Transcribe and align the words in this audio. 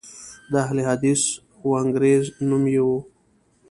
د 0.51 0.53
اهل 0.65 0.77
حدیث 0.89 1.23
وانګریز 1.69 2.23
نوم 2.49 2.63
یې 2.73 2.81
و. 2.87 2.89